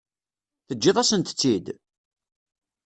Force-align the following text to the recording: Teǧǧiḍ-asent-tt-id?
Teǧǧiḍ-asent-tt-id? 0.67 1.65